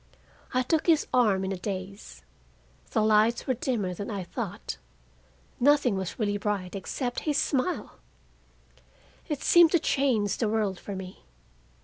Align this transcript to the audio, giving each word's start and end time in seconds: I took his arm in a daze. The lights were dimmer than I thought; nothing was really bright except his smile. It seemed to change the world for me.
I 0.51 0.63
took 0.63 0.87
his 0.87 1.05
arm 1.13 1.45
in 1.45 1.51
a 1.51 1.57
daze. 1.57 2.23
The 2.89 3.03
lights 3.03 3.45
were 3.45 3.53
dimmer 3.53 3.93
than 3.93 4.09
I 4.09 4.23
thought; 4.23 4.77
nothing 5.59 5.95
was 5.95 6.17
really 6.17 6.39
bright 6.39 6.75
except 6.75 7.19
his 7.29 7.37
smile. 7.37 7.99
It 9.29 9.43
seemed 9.43 9.71
to 9.73 9.79
change 9.79 10.37
the 10.37 10.49
world 10.49 10.79
for 10.79 10.95
me. 10.95 11.21